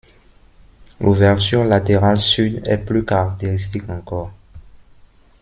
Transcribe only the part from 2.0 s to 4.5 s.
sud est plus caractéristique encore.